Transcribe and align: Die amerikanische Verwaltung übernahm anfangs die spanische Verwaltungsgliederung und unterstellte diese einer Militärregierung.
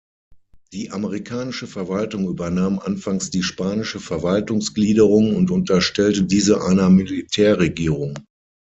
Die 0.73 0.89
amerikanische 0.89 1.67
Verwaltung 1.67 2.27
übernahm 2.27 2.79
anfangs 2.79 3.29
die 3.29 3.43
spanische 3.43 3.99
Verwaltungsgliederung 3.99 5.35
und 5.35 5.51
unterstellte 5.51 6.23
diese 6.23 6.63
einer 6.63 6.89
Militärregierung. 6.89 8.17